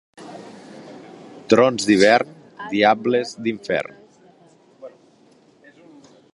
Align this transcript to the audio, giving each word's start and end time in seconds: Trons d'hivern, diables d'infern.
Trons 1.53 1.85
d'hivern, 1.89 2.33
diables 2.73 3.35
d'infern. 3.47 4.03